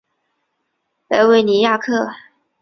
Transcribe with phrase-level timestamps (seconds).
[1.09, 2.09] 莱维尼亚克。